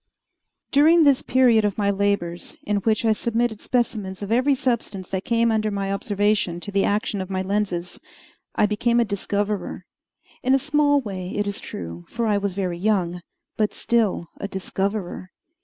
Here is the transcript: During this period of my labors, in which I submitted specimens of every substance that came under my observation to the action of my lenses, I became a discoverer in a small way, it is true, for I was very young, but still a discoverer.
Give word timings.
During 0.71 1.03
this 1.03 1.21
period 1.21 1.63
of 1.63 1.77
my 1.77 1.91
labors, 1.91 2.57
in 2.63 2.77
which 2.77 3.05
I 3.05 3.11
submitted 3.11 3.61
specimens 3.61 4.23
of 4.23 4.31
every 4.31 4.55
substance 4.55 5.11
that 5.11 5.25
came 5.25 5.51
under 5.51 5.69
my 5.69 5.93
observation 5.93 6.59
to 6.61 6.71
the 6.71 6.83
action 6.83 7.21
of 7.21 7.29
my 7.29 7.43
lenses, 7.43 7.99
I 8.55 8.65
became 8.65 8.99
a 8.99 9.05
discoverer 9.05 9.85
in 10.41 10.55
a 10.55 10.57
small 10.57 10.99
way, 11.01 11.29
it 11.35 11.45
is 11.45 11.59
true, 11.59 12.05
for 12.09 12.25
I 12.25 12.39
was 12.39 12.55
very 12.55 12.79
young, 12.79 13.21
but 13.57 13.75
still 13.75 14.25
a 14.39 14.47
discoverer. 14.47 15.29